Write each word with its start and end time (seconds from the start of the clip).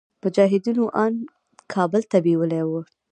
مجاهدينو 0.23 0.85
ان 1.03 1.13
کابل 1.73 2.01
ته 2.11 2.17
بيولي 2.25 2.61
وو. 2.69 2.79